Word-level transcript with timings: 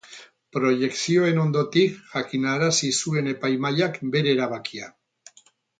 Proiekzioen 0.55 1.37
ondotik 1.43 2.01
jakinarazi 2.15 2.91
zuen 3.03 3.33
epaimahaiak 3.35 4.05
bere 4.17 4.37
erabakia. 4.39 4.95